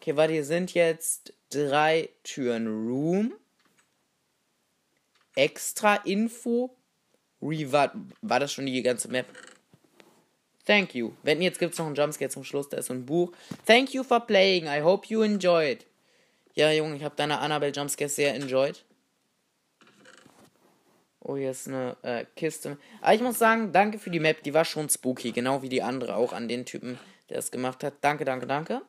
[0.00, 2.66] Okay, warte, hier sind jetzt drei Türen.
[2.66, 3.34] Room.
[5.34, 6.76] Extra Info.
[7.42, 7.92] Reward.
[8.22, 9.26] War das schon die ganze Map?
[10.64, 11.12] Thank you.
[11.22, 13.32] Wenn jetzt gibt's noch einen Jumpscare zum Schluss, da ist so ein Buch.
[13.66, 14.64] Thank you for playing.
[14.66, 15.84] I hope you enjoyed.
[16.54, 18.84] Ja, Junge, ich habe deine Annabelle Jumpscare sehr enjoyed.
[21.20, 22.78] Oh, hier ist eine äh, Kiste.
[23.00, 24.42] Aber ich muss sagen, danke für die Map.
[24.42, 25.32] Die war schon spooky.
[25.32, 27.94] Genau wie die andere auch an den Typen, der es gemacht hat.
[28.02, 28.82] Danke, danke, danke.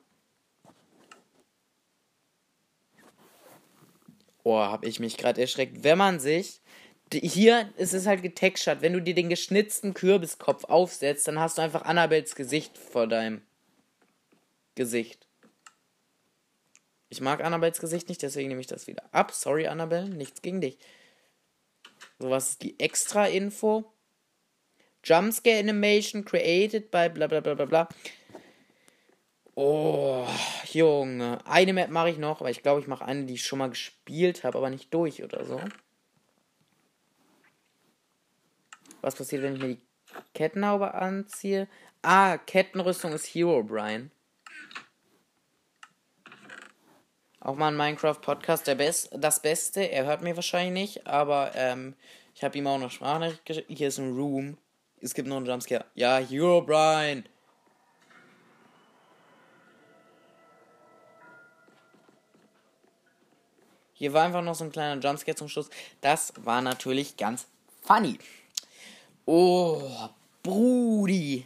[4.46, 5.84] Oh, habe ich mich gerade erschreckt.
[5.84, 6.62] Wenn man sich.
[7.12, 8.82] Hier ist es halt getextured.
[8.82, 13.42] Wenn du dir den geschnitzten Kürbiskopf aufsetzt, dann hast du einfach Annabels Gesicht vor deinem
[14.76, 15.28] Gesicht.
[17.10, 19.32] Ich mag Annabels Gesicht nicht, deswegen nehme ich das wieder ab.
[19.32, 20.78] Sorry, Annabelle, nichts gegen dich.
[22.20, 23.92] So, was ist die Extra-Info?
[25.04, 27.90] Jumpscare Animation created by bla bla bla bla bla.
[29.56, 30.28] Oh,
[30.72, 31.40] Junge.
[31.46, 33.70] Eine Map mache ich noch, aber ich glaube, ich mache eine, die ich schon mal
[33.70, 35.62] gespielt habe, aber nicht durch oder so.
[39.02, 39.82] Was passiert, wenn ich mir die
[40.34, 41.70] Kettenhaube anziehe?
[42.02, 44.12] Ah, Kettenrüstung ist Hero Brian.
[47.40, 49.82] Auch mal ein Minecraft-Podcast, der Best, das Beste.
[49.82, 51.96] Er hört mir wahrscheinlich nicht, aber ähm,
[52.34, 53.70] ich habe ihm auch noch Sprachnachricht geschickt.
[53.70, 54.58] Hier ist ein Room.
[55.00, 55.86] Es gibt noch einen Jumpscare.
[55.94, 57.24] Ja, Hero Brian.
[63.98, 65.70] Hier war einfach noch so ein kleiner Jumpscare zum Schluss.
[66.02, 67.48] Das war natürlich ganz
[67.82, 68.20] funny.
[69.26, 69.90] Oh,
[70.44, 71.46] Brudi.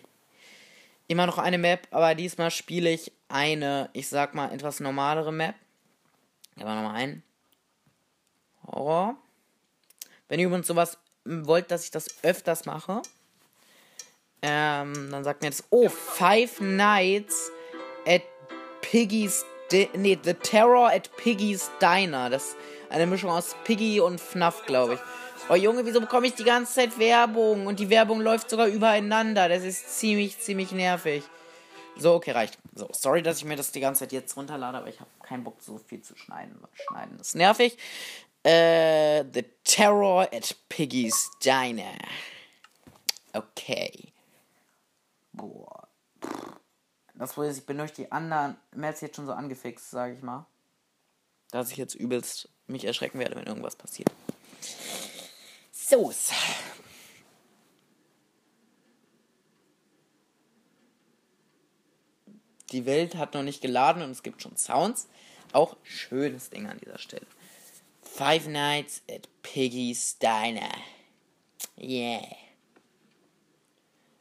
[1.07, 5.55] Immer noch eine Map, aber diesmal spiele ich eine, ich sag mal, etwas normalere Map.
[6.55, 7.23] Da war nochmal ein.
[8.65, 9.15] Horror.
[10.27, 13.03] Wenn ihr übrigens sowas wollt, dass ich das öfters mache,
[14.41, 15.63] ähm, dann sagt mir das.
[15.69, 17.51] Oh, Five Nights
[18.07, 18.23] at
[18.81, 19.45] Piggy's.
[19.71, 22.29] Di nee, The Terror at Piggy's Diner.
[22.29, 22.58] Das ist
[22.89, 24.99] eine Mischung aus Piggy und FNAF, glaube ich.
[25.49, 27.67] Oh Junge, wieso bekomme ich die ganze Zeit Werbung?
[27.67, 29.49] Und die Werbung läuft sogar übereinander.
[29.49, 31.23] Das ist ziemlich, ziemlich nervig.
[31.97, 32.58] So, okay, reicht.
[32.73, 35.43] So, sorry, dass ich mir das die ganze Zeit jetzt runterlade, aber ich habe keinen
[35.43, 36.60] Bock, so viel zu schneiden.
[36.73, 37.77] Schneiden ist nervig.
[38.43, 41.97] Äh, The Terror at Piggy's Diner.
[43.34, 44.13] Okay.
[45.34, 45.88] Boah.
[47.19, 50.21] Das Problem ist, ich bin durch die anderen Maps jetzt schon so angefixt, sage ich
[50.21, 50.47] mal.
[51.51, 54.10] Dass ich jetzt übelst mich erschrecken werde, wenn irgendwas passiert.
[55.71, 56.13] So.
[62.71, 65.10] Die Welt hat noch nicht geladen und es gibt schon Sounds.
[65.51, 67.27] Auch schönes Ding an dieser Stelle.
[68.01, 70.71] Five Nights at Piggy's Diner.
[71.77, 72.48] Yeah.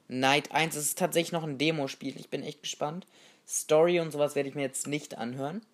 [0.09, 2.19] Night 1 ist tatsächlich noch ein Demospiel.
[2.19, 3.07] Ich bin echt gespannt.
[3.47, 5.65] Story und sowas werde ich mir jetzt nicht anhören.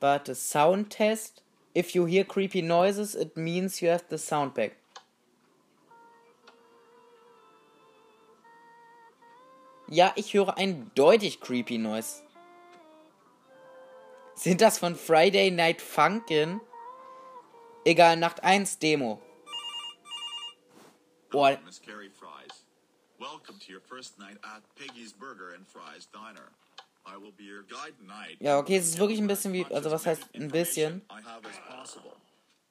[0.00, 1.42] But the sound test.
[1.76, 4.76] If you hear creepy noises, it means you have the sound back.
[9.88, 12.22] Ja, ich höre ein deutlich creepy Noise.
[14.34, 16.60] Sind das von Friday Night Funkin'?
[17.84, 19.20] Egal, Nacht 1 Demo.
[21.30, 21.56] Boah.
[28.40, 31.02] Ja, okay, es ist wirklich ein bisschen wie, also was heißt ein bisschen?
[31.10, 32.16] I have as possible.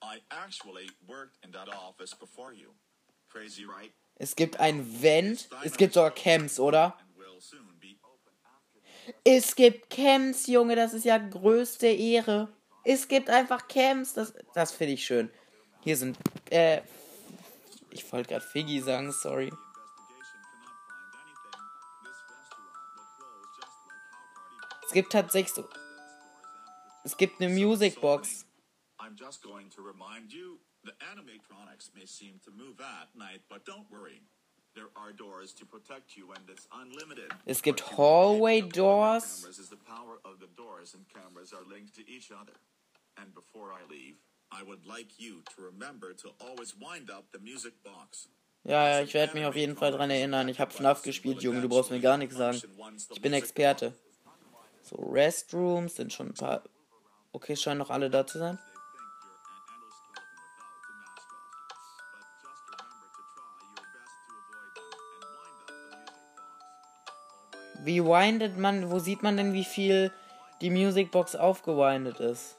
[0.04, 2.70] I actually worked in that office before you.
[3.30, 3.92] Crazy, right?
[4.18, 6.98] Es gibt ein Vent, es gibt sogar Camps, oder?
[9.24, 12.50] Es gibt Camps, Junge, das ist ja größte Ehre.
[12.84, 15.30] Es gibt einfach Camps, das, das finde ich schön.
[15.82, 16.18] Hier sind,
[16.50, 16.82] äh,
[17.92, 19.52] ich wollte gerade Figgy sagen, sorry.
[24.96, 25.68] Gibt tatsächlich so,
[27.04, 28.46] es gibt eine Musicbox.
[28.98, 33.66] I'm just going to remind you, the animatronics may seem to move at night, but
[33.66, 34.22] don't worry.
[34.74, 37.32] There are doors to protect you and it's unlimited.
[37.46, 39.42] Es gibt hallway doors.
[39.42, 42.56] Cameras is the power of the doors and cameras are linked to each other.
[43.18, 44.16] And before I leave,
[44.52, 48.30] I would like you to remember to always wind up the music box.
[48.64, 50.48] Ja, ja, ich werde mich auf jeden Fall dran erinnern.
[50.48, 52.60] Ich habe FNAF gespielt, Junge, du brauchst mir gar nichts sagen.
[53.14, 53.94] Ich bin Experte.
[54.88, 56.62] So, Restrooms sind schon ein paar.
[57.32, 58.60] Okay, scheinen noch alle da zu sein.
[67.84, 70.12] Wie windet man, wo sieht man denn, wie viel
[70.62, 72.56] die Musicbox aufgewindet ist?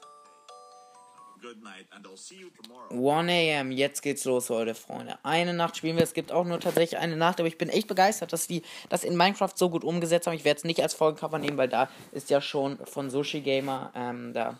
[2.91, 5.17] 1 am, jetzt geht's los, Leute, Freunde.
[5.23, 7.87] Eine Nacht spielen wir, es gibt auch nur tatsächlich eine Nacht, aber ich bin echt
[7.87, 10.33] begeistert, dass die das in Minecraft so gut umgesetzt haben.
[10.33, 13.91] Ich werde es nicht als Folgencover nehmen, weil da ist ja schon von Sushi Gamer,
[13.95, 14.57] ähm, da.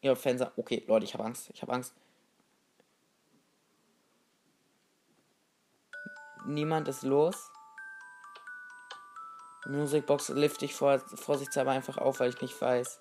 [0.00, 0.42] Ja, Fans.
[0.56, 1.92] Okay, Leute, ich habe Angst, ich habe Angst.
[6.46, 7.50] Niemand ist los.
[9.66, 13.00] Musicbox lifte ich vor, vorsichtshalber einfach auf, weil ich nicht weiß.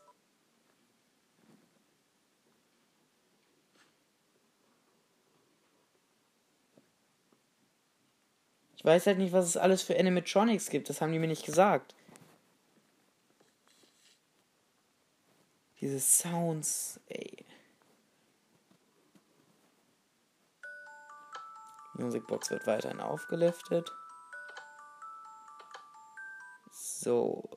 [8.78, 10.90] Ich weiß halt nicht, was es alles für Animatronics gibt.
[10.90, 11.96] Das haben die mir nicht gesagt.
[15.82, 17.46] Diese Sounds, ey.
[21.96, 23.92] Musicbox wird weiterhin aufgeliftet.
[26.72, 27.50] So.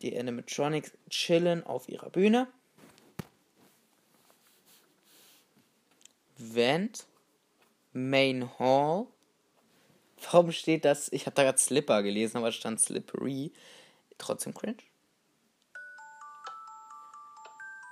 [0.00, 2.50] Die Animatronics chillen auf ihrer Bühne.
[6.38, 7.06] Vent.
[7.92, 9.06] Main Hall.
[10.30, 11.10] Warum steht das?
[11.12, 13.52] Ich habe da gerade Slipper gelesen, aber es stand Slippery.
[14.18, 14.76] Trotzdem cringe.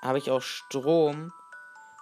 [0.02, 1.32] Habe ich auch Strom.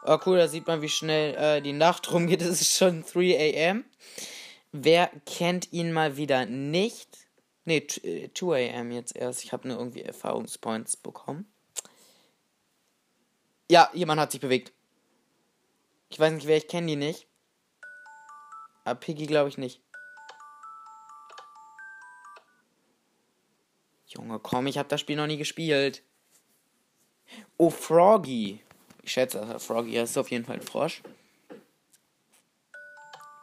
[0.05, 2.43] Oh cool, da sieht man, wie schnell äh, die Nacht rumgeht.
[2.43, 3.85] Es ist schon 3 am.
[4.71, 7.27] Wer kennt ihn mal wieder nicht?
[7.65, 9.45] Ne, 2 am jetzt erst.
[9.45, 11.51] Ich habe nur irgendwie Erfahrungspoints bekommen.
[13.71, 14.73] Ja, jemand hat sich bewegt.
[16.11, 17.28] Ich weiß nicht, wer, ich kenne die nicht.
[18.89, 19.83] Aber Piggy glaube ich nicht.
[24.07, 26.03] Junge, komm, ich habe das Spiel noch nie gespielt.
[27.59, 28.63] Oh, Froggy.
[29.03, 31.03] Ich schätze, Froggy ist auf jeden Fall ein Frosch.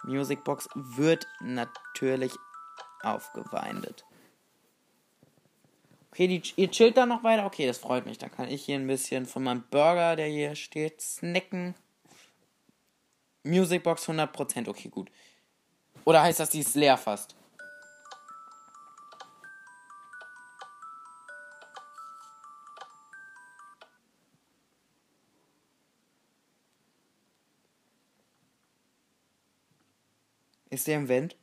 [0.03, 2.33] Musicbox wird natürlich
[3.03, 4.03] aufgeweindet.
[6.09, 7.45] Okay, die, ihr chillt da noch weiter.
[7.45, 8.17] Okay, das freut mich.
[8.17, 11.75] Dann kann ich hier ein bisschen von meinem Burger, der hier steht, snacken.
[13.43, 14.67] Musicbox 100%.
[14.67, 15.11] Okay, gut.
[16.05, 17.35] Oder heißt das, die ist leer fast?
[30.69, 31.35] Ist der im Vent?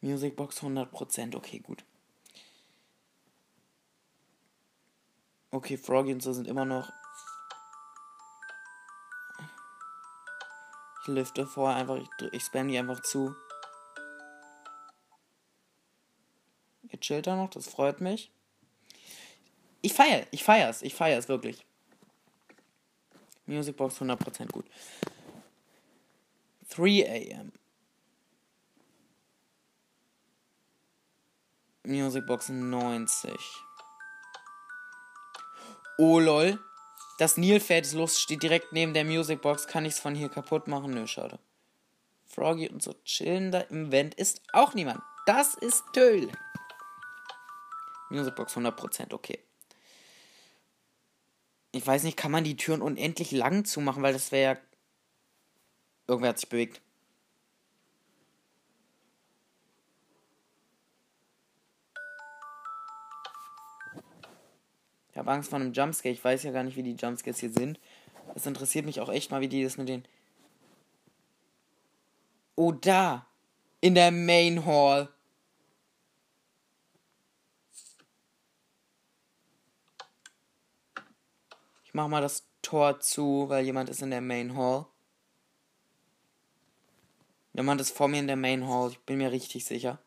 [0.00, 1.34] Musicbox 100%.
[1.36, 1.84] Okay, gut.
[5.50, 6.92] Okay, Froggy und so sind immer noch.
[11.02, 13.34] Ich lüfte vorher einfach, ich, ich spam die einfach zu.
[16.88, 18.30] Ihr chillt da noch, das freut mich.
[19.80, 21.66] Ich feier, ich feier's, ich feier's wirklich.
[23.46, 24.66] Musicbox 100% gut.
[26.70, 27.52] 3 am.
[31.84, 33.32] Musicbox 90.
[35.98, 36.58] Oh lol.
[37.18, 39.66] Das Nilpferd ist los, steht direkt neben der Musicbox.
[39.66, 40.94] Kann ich es von hier kaputt machen?
[40.94, 41.38] Nö, schade.
[42.26, 45.00] Froggy und so chillen da im Vent ist auch niemand.
[45.26, 46.30] Das ist Töll.
[48.10, 49.38] Musicbox 100%, okay.
[51.72, 54.60] Ich weiß nicht, kann man die Türen unendlich lang zumachen, weil das wäre ja.
[56.06, 56.82] Irgendwer hat sich bewegt.
[65.12, 66.12] Ich habe Angst vor einem Jumpscare.
[66.12, 67.78] Ich weiß ja gar nicht, wie die Jumpscares hier sind.
[68.34, 70.04] Es interessiert mich auch echt mal, wie die das mit den.
[72.56, 73.26] Oh, da!
[73.80, 75.08] In der Main Hall.
[81.84, 84.86] Ich mach mal das Tor zu, weil jemand ist in der Main Hall.
[87.52, 88.92] Jemand ist vor mir in der Main Hall.
[88.92, 89.98] Ich bin mir richtig sicher.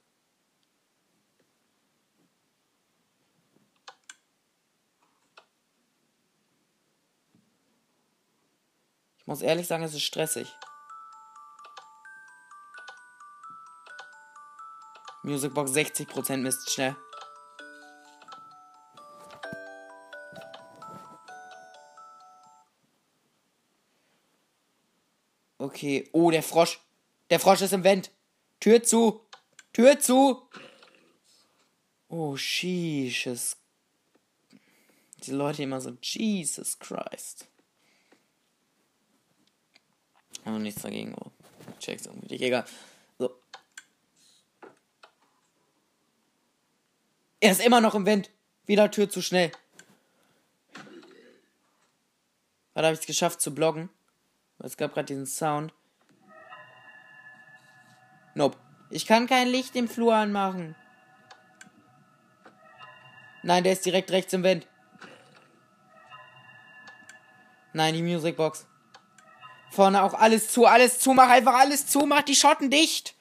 [9.26, 10.54] Ich muss ehrlich sagen, es ist stressig.
[15.24, 16.96] Musicbox 60% Mist, schnell.
[25.58, 26.08] Okay.
[26.12, 26.80] Oh, der Frosch.
[27.32, 28.12] Der Frosch ist im Vent.
[28.60, 29.26] Tür zu.
[29.74, 30.48] Tür zu.
[32.10, 33.58] Oh, Jesus.
[35.24, 37.48] Die Leute immer so, Jesus Christ.
[40.46, 41.16] Aber nichts dagegen.
[41.20, 41.32] Oh,
[41.80, 42.42] check's irgendwie nicht.
[42.42, 42.66] Egal.
[43.18, 43.36] So.
[47.40, 48.30] Er ist immer noch im Vent.
[48.66, 49.52] Wieder Tür zu schnell.
[52.74, 53.90] Warte, habe ich es geschafft zu bloggen?
[54.60, 55.74] Es gab gerade diesen Sound.
[58.34, 58.58] Nope.
[58.90, 60.76] Ich kann kein Licht im Flur anmachen.
[63.44, 64.68] Nein, der ist direkt rechts im Vent.
[67.74, 68.68] Nein, die Musicbox.
[69.72, 73.14] Vorne auch alles zu, alles zu, mach einfach alles zu, mach die Schotten dicht.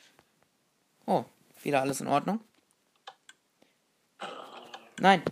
[1.06, 1.24] Oh,
[1.62, 2.40] wieder alles in Ordnung.
[4.98, 5.22] Nein.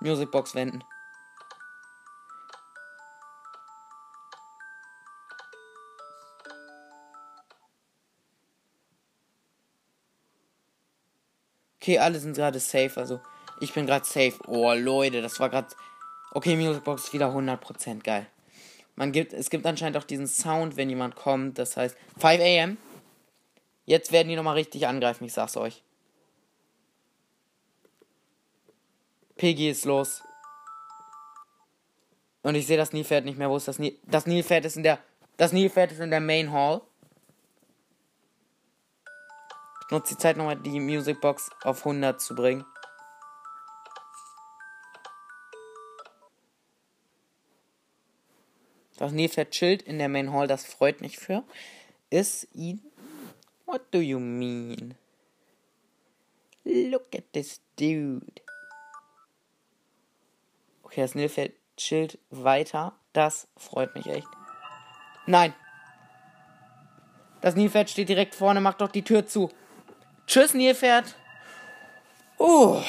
[0.00, 0.82] Musicbox wenden.
[11.82, 13.20] Okay, alle sind gerade safe, also
[13.62, 14.34] ich bin gerade safe.
[14.46, 15.68] Oh, Leute, das war gerade.
[16.32, 18.26] Okay, Musicbox ist wieder 100% geil.
[18.96, 21.58] Man gibt, es gibt anscheinend auch diesen Sound, wenn jemand kommt.
[21.58, 22.76] Das heißt, 5 am.
[23.84, 25.82] Jetzt werden die nochmal richtig angreifen, ich sag's euch.
[29.36, 30.22] Piggy ist los.
[32.42, 33.48] Und ich sehe das Nilpferd nicht mehr.
[33.48, 33.96] Wo ist das Nil?
[34.04, 34.98] Das Nilpferd ist in der.
[35.36, 36.82] Das Nilpferd ist in der Main Hall.
[39.84, 42.64] Ich nutze die Zeit nochmal, die Musicbox auf 100 zu bringen.
[49.02, 51.42] Das Nilpferd chillt in der Main Hall, das freut mich für.
[52.08, 52.80] Ist ihn.
[53.66, 54.94] What do you mean?
[56.62, 58.40] Look at this dude.
[60.84, 62.92] Okay, das Nilpferd chillt weiter.
[63.12, 64.28] Das freut mich echt.
[65.26, 65.52] Nein.
[67.40, 69.50] Das Nilpferd steht direkt vorne, macht doch die Tür zu.
[70.28, 71.16] Tschüss, Nilpferd.
[72.38, 72.80] Uh.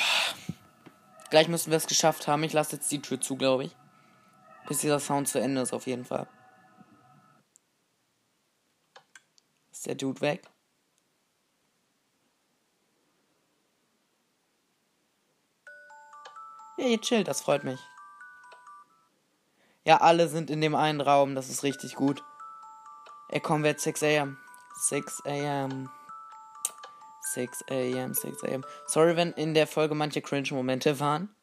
[1.32, 2.44] Gleich müssen wir es geschafft haben.
[2.44, 3.76] Ich lasse jetzt die Tür zu, glaube ich
[4.68, 6.28] bis dieser Sound zu Ende ist auf jeden Fall.
[9.72, 10.44] Ist der Dude weg?
[16.78, 17.80] Hey, chill, das freut mich.
[19.86, 22.24] Ja, alle sind in dem einen Raum, das ist richtig gut.
[23.30, 24.38] Er kommt jetzt 6 am.
[24.76, 25.90] 6 am.
[27.34, 28.66] 6 am, 6 am.
[28.88, 31.36] Sorry, wenn in der Folge manche cringe Momente waren.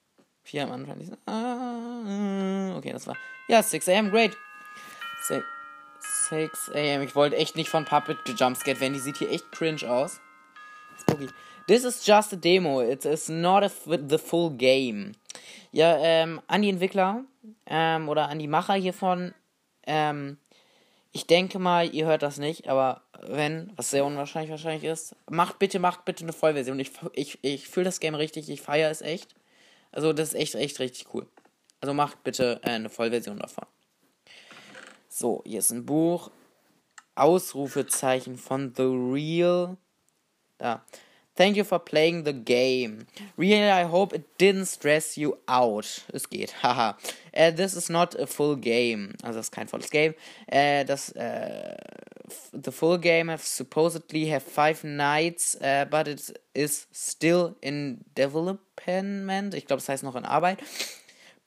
[0.42, 1.16] Vier am Anfang.
[1.26, 1.69] Ah
[2.76, 3.16] okay, das war.
[3.48, 4.36] Ja, 6 am, great.
[5.28, 5.44] 6,
[6.28, 7.02] 6 am.
[7.02, 8.94] Ich wollte echt nicht von Puppet gejumpscared werden.
[8.94, 10.20] Die sieht hier echt cringe aus.
[11.00, 11.28] Spooky.
[11.66, 12.80] This is just a demo.
[12.80, 15.12] It is not a the full game.
[15.72, 17.24] Ja, ähm, an die Entwickler
[17.66, 19.34] ähm, oder an die Macher hiervon.
[19.86, 20.38] Ähm,
[21.12, 25.58] ich denke mal, ihr hört das nicht, aber wenn, was sehr unwahrscheinlich wahrscheinlich ist, macht
[25.58, 26.78] bitte, macht bitte eine Vollversion.
[26.78, 29.34] Ich, ich, ich fühle das Game richtig, ich feiere es echt.
[29.92, 31.26] Also das ist echt, echt richtig cool.
[31.80, 33.66] Also macht bitte äh, eine Vollversion davon.
[35.08, 36.30] So, hier ist ein Buch.
[37.14, 39.76] Ausrufezeichen von The Real.
[40.58, 40.84] Da.
[41.36, 43.06] Thank you for playing the game.
[43.38, 46.02] Really, I hope it didn't stress you out.
[46.12, 46.98] Es geht, haha.
[47.34, 49.14] uh, this is not a full game.
[49.22, 50.14] Also, das ist kein volles Game.
[50.52, 51.76] Uh, das, uh,
[52.52, 55.56] the full game have supposedly have five nights,
[55.90, 59.54] but it is still in development.
[59.54, 60.58] Ich glaube, das heißt noch in Arbeit.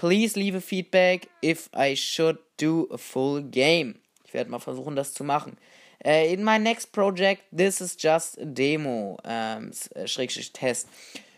[0.03, 4.01] Please leave a feedback if I should do a full game.
[4.25, 5.57] Ich werde mal versuchen, das zu machen.
[6.05, 9.71] Uh, in my next project, this is just a demo, um,
[10.51, 10.89] test,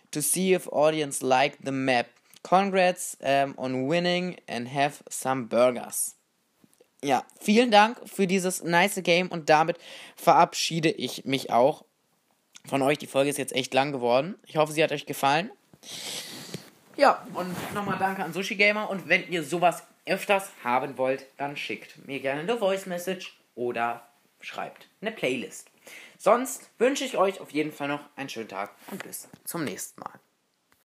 [0.09, 2.07] to see if audience like the map.
[2.41, 6.15] Congrats um, on winning and have some burgers.
[7.03, 9.77] Ja, vielen Dank für dieses nice Game und damit
[10.15, 11.85] verabschiede ich mich auch
[12.67, 12.97] von euch.
[12.97, 14.33] Die Folge ist jetzt echt lang geworden.
[14.47, 15.51] Ich hoffe, sie hat euch gefallen.
[16.97, 18.89] Ja, und nochmal danke an Sushi Gamer.
[18.89, 24.07] Und wenn ihr sowas öfters haben wollt, dann schickt mir gerne eine Voice Message oder
[24.39, 25.69] schreibt eine Playlist.
[26.17, 29.99] Sonst wünsche ich euch auf jeden Fall noch einen schönen Tag und bis zum nächsten
[29.99, 30.19] Mal.